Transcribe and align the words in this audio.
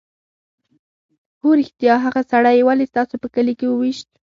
_هو 1.39 1.49
رښتيا! 1.59 1.93
هغه 2.05 2.21
سړی 2.31 2.53
يې 2.57 2.63
ولې 2.67 2.85
ستاسو 2.91 3.15
په 3.23 3.27
کلي 3.35 3.53
کې 3.59 3.67
وويشت؟ 3.69 4.09